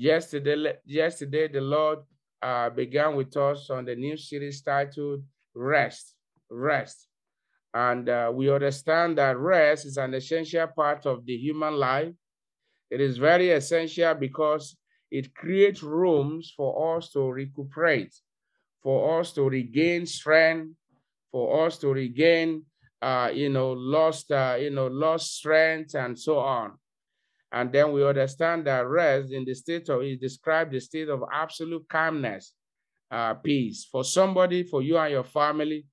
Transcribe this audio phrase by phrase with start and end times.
[0.00, 1.98] Yesterday, yesterday the Lord
[2.40, 5.24] uh, began with us on the new series titled
[5.56, 6.14] Rest,
[6.48, 7.08] Rest.
[7.74, 12.12] And uh, we understand that rest is an essential part of the human life.
[12.92, 14.76] It is very essential because
[15.10, 18.14] it creates rooms for us to recuperate,
[18.80, 20.76] for us to regain strength,
[21.32, 22.64] for us to regain,
[23.02, 26.78] uh, you know, lost, uh, you know, lost strength and so on.
[27.52, 31.22] And then we understand that rest in the state of, is described the state of
[31.32, 32.52] absolute calmness,
[33.10, 33.88] uh, peace.
[33.90, 35.86] For somebody, for you and your family,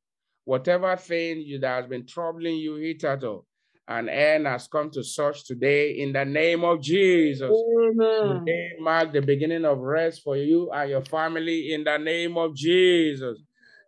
[0.44, 3.46] whatever thing you, that has been troubling you hitherto,
[3.88, 7.52] an end has come to such today in the name of Jesus.
[7.52, 8.40] Amen.
[8.40, 12.56] Today mark the beginning of rest for you and your family in the name of
[12.56, 13.40] Jesus.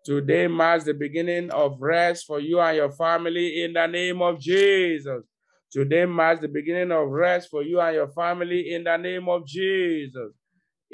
[0.05, 4.39] Today marks the beginning of rest for you and your family in the name of
[4.39, 5.23] Jesus.
[5.71, 9.45] Today marks the beginning of rest for you and your family in the name of
[9.45, 10.31] Jesus.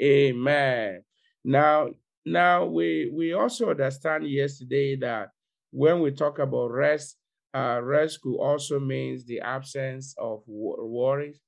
[0.02, 1.02] Amen.
[1.44, 1.90] Now,
[2.26, 5.28] now we we also understand yesterday that
[5.70, 7.16] when we talk about rest,
[7.54, 11.38] uh, rest could also means the absence of worries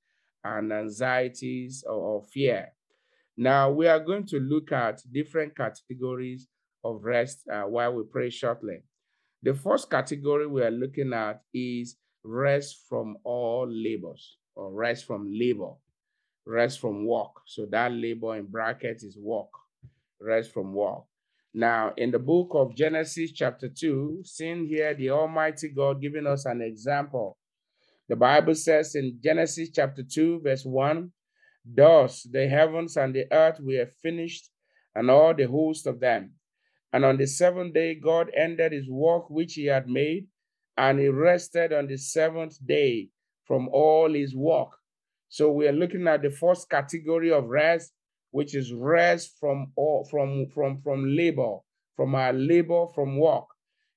[0.45, 2.69] and anxieties or, or fear.
[3.37, 6.47] Now we are going to look at different categories
[6.85, 8.85] of rest uh, while we pray shortly.
[9.43, 11.97] The first category we are looking at is
[12.27, 15.73] rest from all labors or rest from labor,
[16.45, 17.31] rest from work.
[17.47, 19.51] So that labor in brackets is work,
[20.21, 21.05] rest from work.
[21.55, 26.45] Now, in the book of Genesis, chapter 2, seeing here the Almighty God giving us
[26.45, 27.39] an example.
[28.09, 31.11] The Bible says in Genesis chapter 2, verse 1
[31.65, 34.51] Thus the heavens and the earth were finished,
[34.95, 36.33] and all the host of them.
[36.93, 40.29] And on the seventh day, God ended his work which he had made,
[40.77, 43.09] and he rested on the seventh day
[43.45, 44.71] from all his work.
[45.29, 47.93] So we are looking at the first category of rest,
[48.31, 51.59] which is rest from all from from from labor,
[51.97, 53.47] from our labor from work.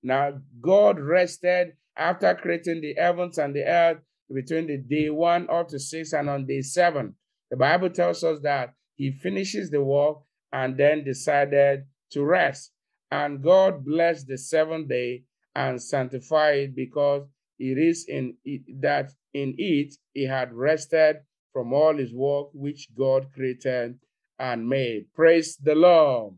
[0.01, 3.99] Now God rested after creating the heavens and the earth
[4.33, 7.15] between the day one up to six and on day seven.
[7.51, 10.17] The Bible tells us that he finishes the work
[10.51, 12.71] and then decided to rest.
[13.11, 15.23] And God blessed the seventh day
[15.59, 17.23] and sanctify it because
[17.59, 21.17] it is in it, that in it he had rested
[21.51, 23.99] from all his work which God created
[24.39, 25.07] and made.
[25.13, 26.35] Praise the Lord.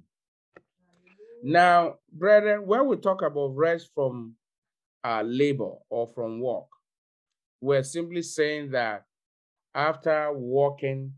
[1.44, 4.36] Now, brethren, when we talk about rest from
[5.04, 6.66] uh, labor or from work,
[7.62, 9.04] we're simply saying that
[9.76, 11.14] after working,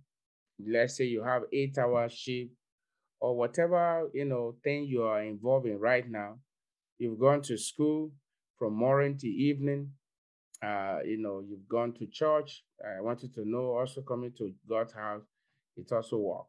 [0.60, 2.52] let's say you have eight hour shift
[3.22, 6.38] or whatever you know thing you are involved in right now,
[7.00, 8.12] You've gone to school
[8.58, 9.92] from morning to evening.
[10.64, 12.64] Uh, you know, you've gone to church.
[12.84, 15.24] I want you to know also coming to God's house,
[15.76, 16.48] it's also work.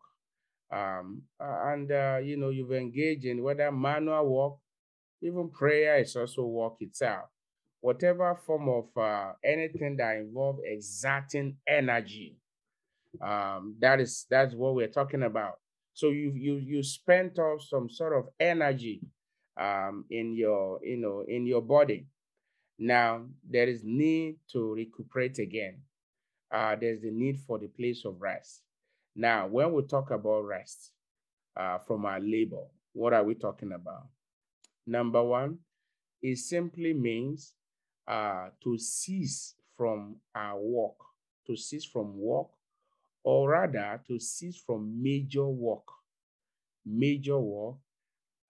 [0.72, 4.55] Um, and, uh, you know, you've engaged in whether manual work,
[5.22, 7.26] even prayer is also work itself.
[7.81, 12.37] Whatever form of uh, anything that involves exerting energy,
[13.21, 15.55] um, that is that's what we're talking about.
[15.93, 19.03] So you you you spent off some sort of energy
[19.60, 22.06] um, in your, you know, in your body.
[22.78, 25.81] Now there is need to recuperate again.
[26.53, 28.62] Uh, there's the need for the place of rest.
[29.16, 30.93] Now, when we talk about rest
[31.56, 34.06] uh, from our labor, what are we talking about?
[34.87, 35.59] Number one,
[36.22, 37.54] it simply means
[38.06, 40.97] uh, to cease from our work,
[41.47, 42.48] to cease from work,
[43.22, 45.87] or rather to cease from major work,
[46.84, 47.76] major work,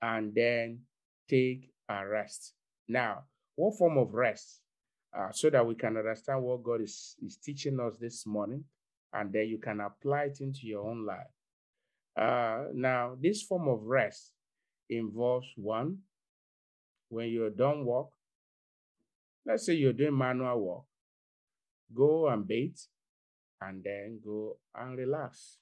[0.02, 0.80] and then
[1.28, 2.54] take a rest.
[2.88, 3.24] Now,
[3.56, 4.60] what form of rest?
[5.16, 8.64] Uh, so that we can understand what God is, is teaching us this morning,
[9.12, 11.30] and then you can apply it into your own life.
[12.16, 14.32] Uh, now, this form of rest
[14.90, 15.98] involves one,
[17.10, 18.08] when you're done work,
[19.46, 20.84] let's say you're doing manual work,
[21.94, 22.76] go and bathe,
[23.60, 25.58] and then go and relax.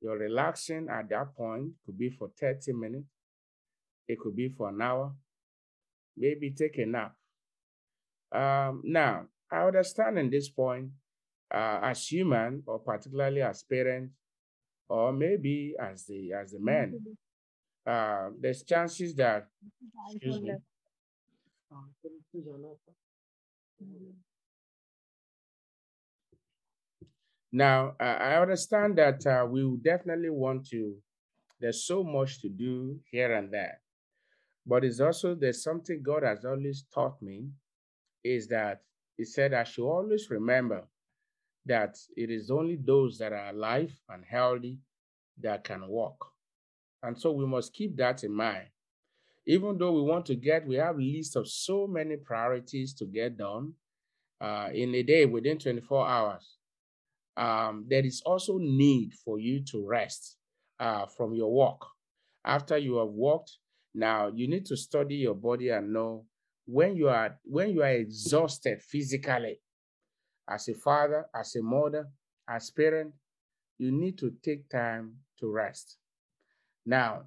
[0.00, 3.06] You're relaxing at that point, could be for 30 minutes,
[4.08, 5.14] it could be for an hour.
[6.16, 7.14] Maybe take a nap.
[8.32, 10.90] Um, now, I understand in this point,
[11.52, 14.10] uh, as human, or particularly as parent,
[14.88, 16.94] or maybe as the as the man,
[17.86, 19.46] uh, there's chances that.
[20.14, 20.54] Excuse me.
[27.52, 30.96] Now, uh, I understand that uh, we definitely want to.
[31.60, 33.80] There's so much to do here and there.
[34.66, 37.50] But it's also there's something God has always taught me
[38.24, 38.82] is that
[39.16, 40.88] He said I should always remember
[41.66, 44.78] that it is only those that are alive and healthy
[45.40, 46.32] that can walk.
[47.02, 48.68] And so we must keep that in mind.
[49.46, 53.04] Even though we want to get, we have a list of so many priorities to
[53.04, 53.74] get done
[54.40, 56.58] uh, in a day within 24 hours.
[57.36, 60.36] Um, there is also need for you to rest
[60.80, 61.86] uh, from your walk.
[62.44, 63.58] After you have walked,
[63.96, 66.26] now you need to study your body and know
[66.66, 69.60] when you are when you are exhausted physically,
[70.48, 72.08] as a father, as a mother,
[72.48, 73.12] as parent,
[73.78, 75.96] you need to take time to rest.
[76.84, 77.24] Now,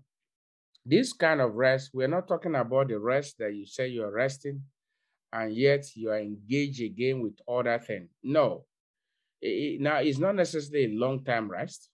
[0.86, 4.62] this kind of rest, we're not talking about the rest that you say you're resting
[5.32, 8.10] and yet you are engaged again with other things.
[8.24, 8.66] No.
[9.42, 11.90] It, now, it's not necessarily a long time rest.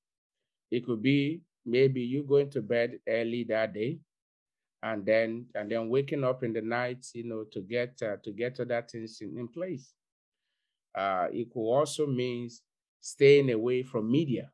[0.71, 3.99] It could be maybe you going to bed early that day
[4.85, 8.31] and then and then waking up in the night you know to get uh, to
[8.31, 9.93] get other things in, in place.
[10.95, 12.61] Uh, it could also means
[13.01, 14.49] staying away from media.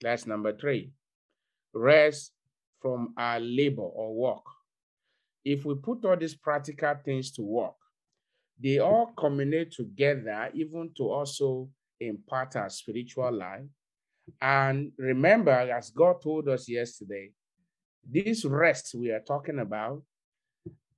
[0.00, 0.92] That's number three.
[1.72, 2.32] Rest
[2.80, 4.44] from our labor or work.
[5.44, 7.74] If we put all these practical things to work
[8.62, 11.68] they all culminate together even to also
[12.00, 13.66] impart our spiritual life.
[14.40, 17.32] And remember, as God told us yesterday,
[18.08, 20.02] this rest we are talking about,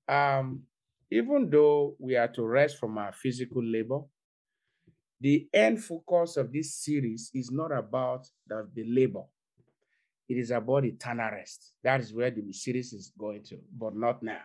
[0.08, 0.62] um,
[1.10, 4.00] even though we are to rest from our physical labor,
[5.20, 9.22] the end focus of this series is not about the, the labor.
[10.28, 11.72] It is about eternal rest.
[11.82, 14.40] That is where the series is going to, but not now.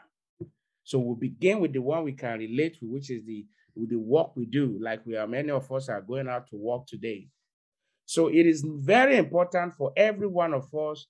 [0.84, 3.46] So we'll begin with the one we can relate to, which is the
[3.76, 6.58] with the work we do, like we are many of us are going out to
[6.58, 7.28] work today.
[8.06, 11.08] So it is very important for every one of us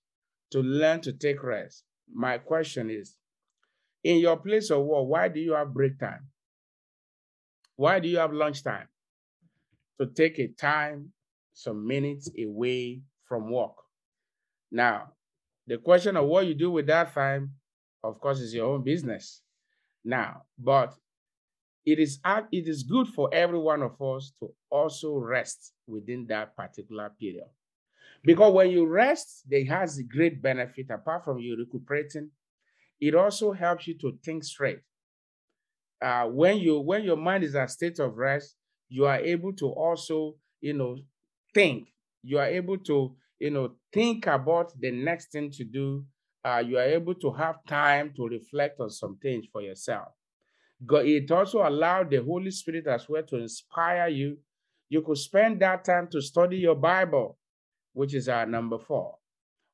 [0.52, 1.84] to learn to take rest.
[2.12, 3.18] My question is
[4.04, 6.28] in your place of work, why do you have break time?
[7.76, 8.88] Why do you have lunch time?
[10.00, 11.12] To take a time,
[11.54, 13.76] some minutes away from work.
[14.72, 15.14] Now,
[15.68, 17.54] the question of what you do with that time,
[18.04, 19.42] of course, is your own business.
[20.04, 20.96] Now, but
[21.86, 22.20] it is
[22.52, 27.48] it is good for every one of us to also rest within that particular period
[28.24, 30.88] because when you rest there has a great benefit.
[30.90, 32.32] Apart from you recuperating
[33.00, 34.80] it also helps you to think straight.
[36.02, 38.56] Uh, when you when your mind is in a state of rest
[38.90, 40.98] you are able to also you know
[41.54, 41.90] think.
[42.24, 46.06] You are able to you know think about the next thing to do.
[46.44, 50.10] Uh, you are able to have time to reflect on some things for yourself.
[50.92, 54.38] It also allowed the Holy Spirit as well to inspire you.
[54.90, 57.39] You could spend that time to study your Bible,
[57.94, 59.16] which is our number four.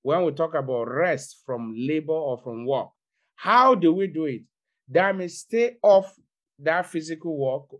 [0.01, 2.89] When we talk about rest from labor or from work,
[3.35, 4.43] how do we do it?
[4.89, 6.13] That means stay off
[6.59, 7.79] that physical work,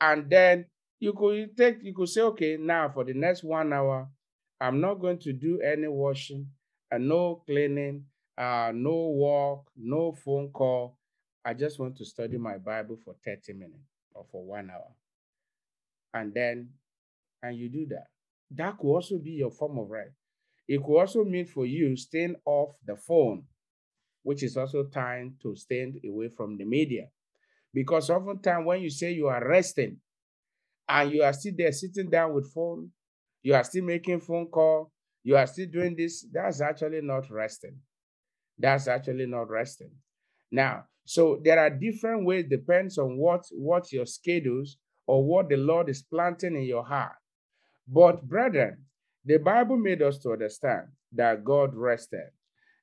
[0.00, 0.66] and then
[0.98, 4.08] you could take you could say, okay, now for the next one hour,
[4.60, 6.46] I'm not going to do any washing
[6.90, 8.04] and no cleaning,
[8.36, 10.96] uh, no walk, no phone call.
[11.44, 14.92] I just want to study my Bible for 30 minutes or for one hour.
[16.12, 16.68] And then,
[17.42, 18.08] and you do that.
[18.50, 20.16] That could also be your form of rest.
[20.68, 23.44] It could also mean for you staying off the phone,
[24.22, 27.08] which is also time to stand away from the media.
[27.72, 29.98] Because oftentimes when you say you are resting
[30.88, 32.90] and you are still there sitting down with phone,
[33.42, 34.92] you are still making phone call,
[35.22, 37.76] you are still doing this, that's actually not resting.
[38.58, 39.92] That's actually not resting.
[40.50, 44.76] Now, so there are different ways, depends on what, what your schedules
[45.06, 47.12] or what the Lord is planting in your heart.
[47.92, 48.84] But brethren,
[49.24, 52.28] the Bible made us to understand that God rested.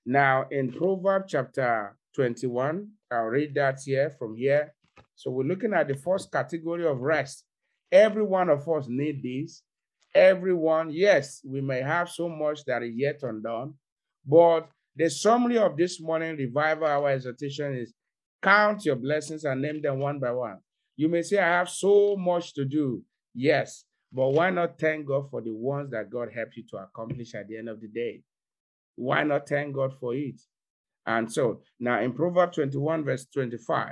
[0.05, 4.73] Now in Proverbs chapter 21, I'll read that here from here.
[5.15, 7.45] So we're looking at the first category of rest.
[7.91, 9.63] Every one of us need this.
[10.13, 13.75] Everyone, yes, we may have so much that is yet undone,
[14.25, 17.93] but the summary of this morning revival, our exhortation is
[18.41, 20.59] Count your blessings and name them one by one.
[20.95, 23.03] You may say, I have so much to do.
[23.33, 23.85] Yes,
[24.17, 27.47] but why not thank God for the ones that God helped you to accomplish at
[27.47, 28.23] the end of the day?
[28.95, 30.41] Why not thank God for it?
[31.05, 33.91] And so now in Proverbs 21, verse 25,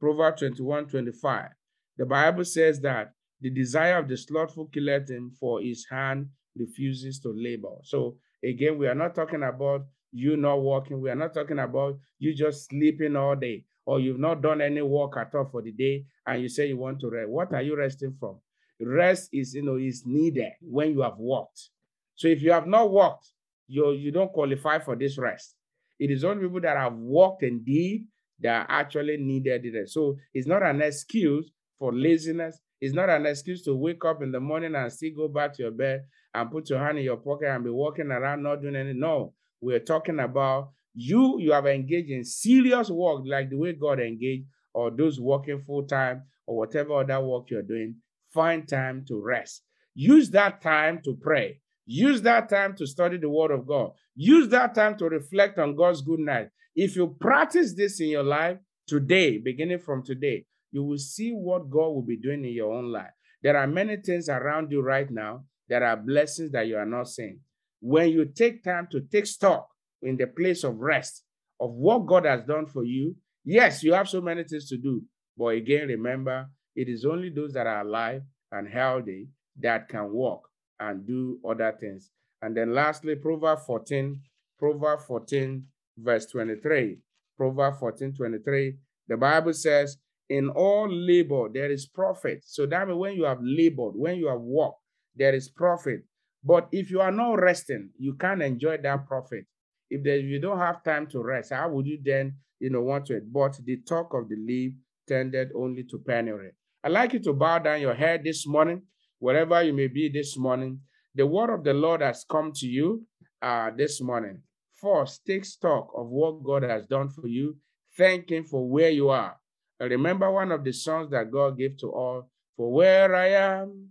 [0.00, 1.50] Proverbs 21, 25,
[1.98, 7.20] the Bible says that the desire of the slothful killeth him, for his hand refuses
[7.20, 7.76] to labor.
[7.82, 10.98] So again, we are not talking about you not working.
[10.98, 14.80] We are not talking about you just sleeping all day or you've not done any
[14.80, 17.28] work at all for the day and you say you want to rest.
[17.28, 18.38] What are you resting from?
[18.80, 21.70] Rest is, you know, is needed when you have worked.
[22.14, 23.26] So if you have not worked,
[23.66, 25.54] you, you don't qualify for this rest.
[25.98, 28.06] It is only people that have worked indeed
[28.40, 29.88] that actually needed it.
[29.88, 32.60] So it's not an excuse for laziness.
[32.80, 35.64] It's not an excuse to wake up in the morning and still go back to
[35.64, 36.04] your bed
[36.34, 39.00] and put your hand in your pocket and be walking around not doing anything.
[39.00, 44.00] No, we're talking about you, you have engaged in serious work like the way God
[44.00, 47.96] engaged, or those working full time, or whatever other work you're doing.
[48.32, 49.62] Find time to rest.
[49.94, 51.60] Use that time to pray.
[51.86, 53.92] Use that time to study the word of God.
[54.14, 56.50] Use that time to reflect on God's goodness.
[56.76, 61.70] If you practice this in your life today, beginning from today, you will see what
[61.70, 63.10] God will be doing in your own life.
[63.42, 65.44] There are many things around you right now.
[65.68, 67.40] There are blessings that you are not seeing.
[67.80, 69.68] When you take time to take stock
[70.02, 71.24] in the place of rest
[71.60, 75.02] of what God has done for you, yes, you have so many things to do.
[75.36, 80.48] But again, remember, it is only those that are alive and healthy that can walk
[80.78, 82.12] and do other things.
[82.40, 84.20] And then lastly, Proverbs 14,
[84.56, 85.64] Proverbs 14,
[85.98, 86.98] verse 23.
[87.36, 88.76] Proverbs 14, 23.
[89.08, 89.96] The Bible says,
[90.28, 92.44] in all labor there is profit.
[92.44, 94.78] So that means when you have labored, when you have worked,
[95.16, 96.04] there is profit.
[96.44, 99.46] But if you are not resting, you can't enjoy that profit.
[99.90, 102.82] If, there, if you don't have time to rest, how would you then, you know,
[102.82, 103.20] want to?
[103.32, 104.74] But the talk of the leaf
[105.08, 106.52] tended only to penury.
[106.84, 108.82] I'd like you to bow down your head this morning,
[109.18, 110.80] wherever you may be this morning.
[111.14, 113.04] The word of the Lord has come to you
[113.42, 114.42] uh, this morning.
[114.80, 117.56] First, take stock of what God has done for you.
[117.96, 119.36] Thank Him for where you are.
[119.80, 123.90] And remember one of the songs that God gave to all For where I am,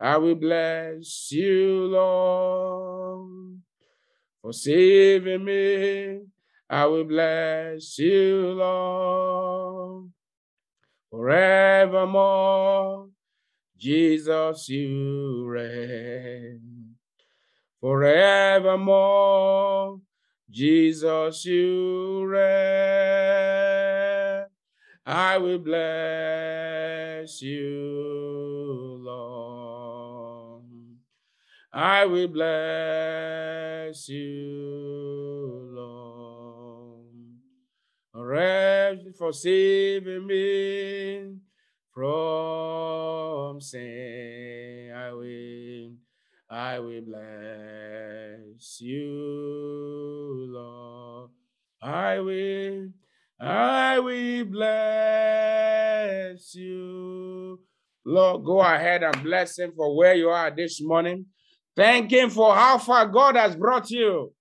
[0.00, 3.60] I will bless you, Lord.
[4.42, 6.20] For saving me,
[6.68, 10.10] I will bless you, Lord.
[11.10, 13.08] Forevermore,
[13.78, 16.96] Jesus, you reign.
[17.80, 18.82] Forevermore,
[20.50, 22.48] Jesus, you reign.
[25.06, 30.64] I will bless you, Lord.
[31.72, 36.07] I will bless you, Lord.
[38.28, 41.36] Rest for saving me
[41.94, 44.92] from sin.
[44.94, 45.92] I will,
[46.50, 51.30] I will bless you, Lord.
[51.80, 52.88] I will
[53.40, 57.60] I will bless you.
[58.04, 61.24] Lord, go ahead and bless him for where you are this morning.
[61.74, 64.34] Thank him for how far God has brought you.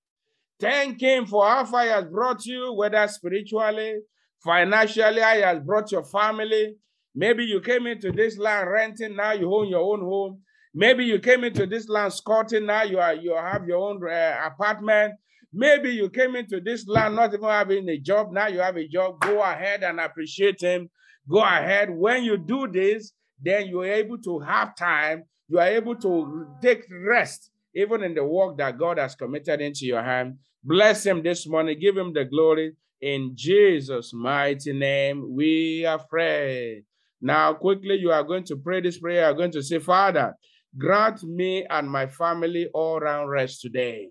[0.59, 3.99] Thank him for how far he has brought you, whether spiritually,
[4.43, 6.75] financially, he has brought your family.
[7.15, 10.41] Maybe you came into this land renting, now you own your own home.
[10.73, 14.37] Maybe you came into this land squatting, now you are you have your own uh,
[14.45, 15.15] apartment.
[15.53, 18.31] Maybe you came into this land not even having a job.
[18.31, 19.19] Now you have a job.
[19.21, 20.89] Go ahead and appreciate Him.
[21.29, 21.89] Go ahead.
[21.89, 25.23] When you do this, then you are able to have time.
[25.47, 29.85] You are able to take rest, even in the work that God has committed into
[29.85, 30.39] your hand.
[30.63, 31.79] Bless Him this morning.
[31.79, 32.73] Give Him the glory.
[32.99, 36.83] In Jesus' mighty name, we are prayed.
[37.21, 39.21] Now, quickly, you are going to pray this prayer.
[39.21, 40.33] You are going to say, Father,
[40.75, 44.09] grant me and my family all round rest today.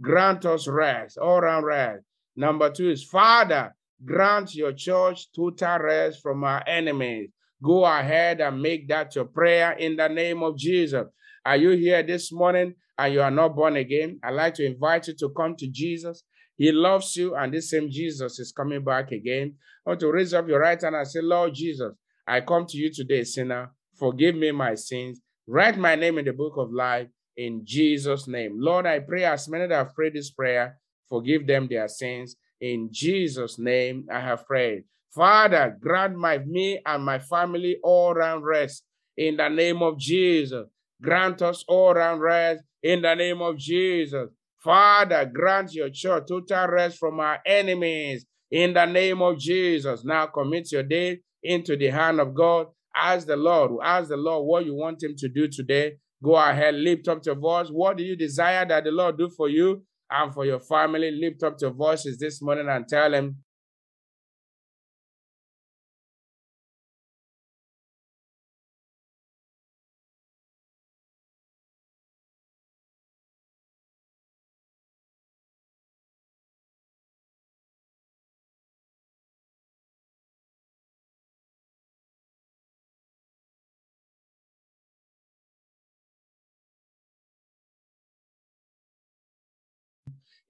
[0.00, 2.04] Grant us rest, all round rest.
[2.34, 7.28] Number two is, Father, grant your church total rest from our enemies.
[7.62, 11.04] Go ahead and make that your prayer in the name of Jesus.
[11.44, 14.18] Are you here this morning and you are not born again?
[14.22, 16.24] I'd like to invite you to come to Jesus.
[16.56, 19.54] He loves you, and this same Jesus is coming back again.
[19.86, 21.92] I want to raise up your right hand and say, Lord Jesus,
[22.26, 23.70] I come to you today, sinner.
[23.98, 25.20] Forgive me my sins.
[25.46, 28.56] Write my name in the book of life in Jesus' name.
[28.58, 32.36] Lord, I pray as many that have prayed this prayer, forgive them their sins.
[32.60, 34.84] In Jesus' name, I have prayed.
[35.14, 38.84] Father, grant my me and my family all round rest
[39.16, 40.66] in the name of Jesus.
[41.02, 44.28] Grant us all round rest in the name of Jesus.
[44.62, 50.04] Father, grant your church total rest from our enemies in the name of Jesus.
[50.04, 52.66] Now commit your day into the hand of God.
[52.94, 56.76] Ask the Lord, ask the Lord what you want him to do today Go ahead,
[56.76, 57.68] lift up your voice.
[57.68, 61.10] What do you desire that the Lord do for you and for your family?
[61.10, 63.38] Lift up your voices this morning and tell him,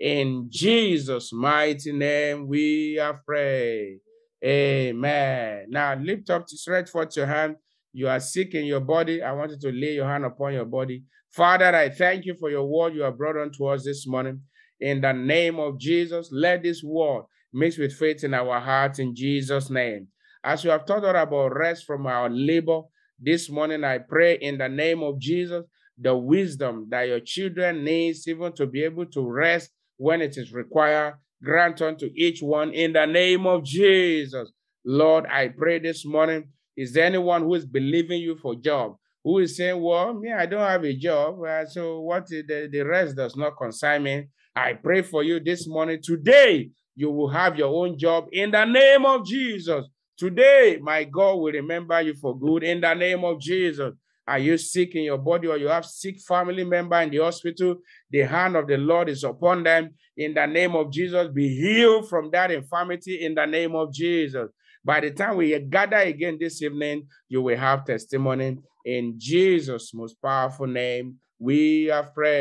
[0.01, 4.01] In Jesus' mighty name, we are prayed.
[4.45, 5.67] Amen.
[5.69, 7.57] Now lift up, stretch forth your hand.
[7.93, 9.23] You are sick in your body.
[9.23, 11.05] I want you to lay your hand upon your body.
[11.31, 14.41] Father, I thank you for your word you have brought unto us this morning.
[14.81, 19.15] In the name of Jesus, let this word mix with faith in our hearts in
[19.15, 20.09] Jesus' name.
[20.43, 22.81] As you have taught us about rest from our labor,
[23.21, 25.65] this morning I pray in the name of Jesus,
[25.97, 29.71] the wisdom that your children needs even to be able to rest
[30.03, 34.51] when it is required, grant unto each one in the name of Jesus.
[34.85, 38.97] Lord, I pray this morning, is there anyone who is believing you for job?
[39.23, 42.83] Who is saying, well, me, I don't have a job, uh, so what the, the
[42.83, 44.27] rest does not concern me.
[44.57, 46.01] I pray for you this morning.
[46.03, 49.87] Today, you will have your own job in the name of Jesus.
[50.19, 53.93] Today, my God will remember you for good in the name of Jesus.
[54.27, 57.77] Are you sick in your body or you have sick family member in the hospital?
[58.11, 61.29] The hand of the Lord is upon them in the name of Jesus.
[61.29, 64.49] Be healed from that infirmity in the name of Jesus.
[64.85, 70.21] By the time we gather again this evening, you will have testimony in Jesus' most
[70.21, 71.17] powerful name.
[71.39, 72.41] We are prayed.